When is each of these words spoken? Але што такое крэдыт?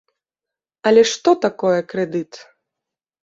Але 0.91 1.03
што 1.11 1.33
такое 1.45 1.79
крэдыт? 1.93 2.31